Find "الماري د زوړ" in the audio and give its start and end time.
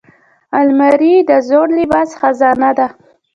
0.59-1.67